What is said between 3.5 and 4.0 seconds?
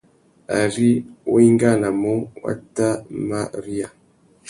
riya.